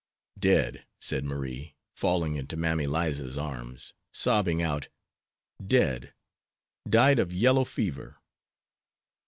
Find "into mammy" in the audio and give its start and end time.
2.35-2.87